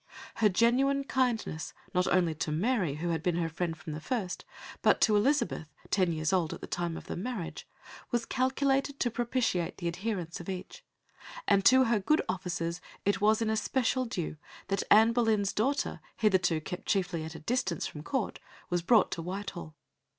[0.37, 4.45] Her genuine kindness, not only to Mary, who had been her friend from the first,
[4.81, 7.67] but to Elizabeth, ten years old at the time of the marriage,
[8.09, 10.83] was calculated to propitiate the adherents of each;
[11.47, 14.37] and to her good offices it was in especial due
[14.69, 18.39] that Anne Boleyn's daughter, hitherto kept chiefly at a distance from Court,
[18.71, 19.75] was brought to Whitehall.